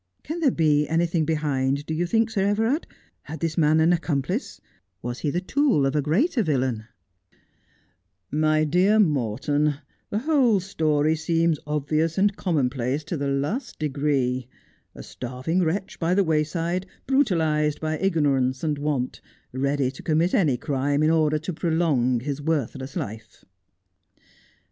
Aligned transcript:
Can 0.23 0.39
there 0.39 0.49
be 0.49 0.87
anything 0.87 1.25
behind, 1.25 1.85
do 1.85 1.93
you 1.93 2.07
think, 2.07 2.31
Sir 2.31 2.43
Everard 2.43 2.87
1 2.89 2.89
Had 3.21 3.39
this 3.39 3.55
man 3.55 3.79
an 3.79 3.93
accomplice 3.93 4.59
1 5.01 5.11
Was 5.11 5.19
he 5.19 5.29
the 5.29 5.41
tool 5.41 5.85
of 5.85 5.95
a 5.95 6.01
greater 6.01 6.41
villain 6.41 6.87
1 7.31 7.39
''My 8.41 8.63
dear 8.63 8.97
Morton, 8.99 9.75
the 10.09 10.17
whole 10.17 10.59
story 10.59 11.15
seems 11.15 11.59
obvious 11.67 12.17
and 12.17 12.35
common 12.35 12.67
place 12.67 13.03
to 13.03 13.15
the 13.15 13.27
last 13.27 13.77
degree— 13.77 14.47
a 14.95 15.03
starving 15.03 15.61
wretch 15.61 15.99
by 15.99 16.15
the 16.15 16.23
wayside 16.23 16.87
brutalized 17.05 17.79
by 17.79 17.99
ignorance 17.99 18.63
and 18.63 18.79
want— 18.79 19.21
ready 19.51 19.91
to 19.91 20.01
commit 20.01 20.33
any 20.33 20.57
crime 20.57 21.03
in 21.03 21.11
order 21.11 21.37
to 21.37 21.53
prolong 21.53 22.21
his 22.21 22.41
worthless 22.41 22.95
life.' 22.95 23.45